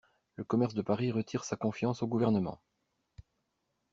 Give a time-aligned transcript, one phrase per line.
[0.37, 2.59] Le commerce de Paris retire sa confiance au gouvernement.